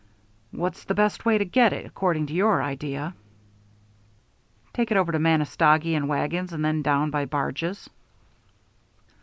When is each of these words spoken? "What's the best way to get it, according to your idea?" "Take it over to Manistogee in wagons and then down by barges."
"What's 0.49 0.83
the 0.85 0.95
best 0.95 1.25
way 1.25 1.37
to 1.37 1.45
get 1.45 1.71
it, 1.73 1.85
according 1.85 2.25
to 2.25 2.33
your 2.33 2.63
idea?" 2.63 3.13
"Take 4.73 4.89
it 4.89 4.97
over 4.97 5.11
to 5.11 5.19
Manistogee 5.19 5.93
in 5.93 6.07
wagons 6.07 6.51
and 6.53 6.65
then 6.65 6.81
down 6.81 7.11
by 7.11 7.25
barges." 7.25 7.87